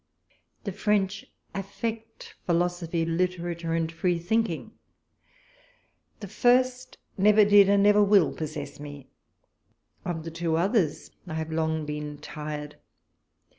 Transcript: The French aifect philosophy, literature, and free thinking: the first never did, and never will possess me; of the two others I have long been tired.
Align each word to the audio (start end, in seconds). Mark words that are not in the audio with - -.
The 0.63 0.71
French 0.71 1.27
aifect 1.53 2.33
philosophy, 2.47 3.05
literature, 3.05 3.75
and 3.75 3.91
free 3.91 4.17
thinking: 4.17 4.71
the 6.21 6.27
first 6.27 6.97
never 7.19 7.45
did, 7.45 7.69
and 7.69 7.83
never 7.83 8.03
will 8.03 8.33
possess 8.33 8.79
me; 8.79 9.09
of 10.03 10.23
the 10.23 10.31
two 10.31 10.55
others 10.55 11.11
I 11.27 11.35
have 11.35 11.51
long 11.51 11.85
been 11.85 12.17
tired. 12.17 12.77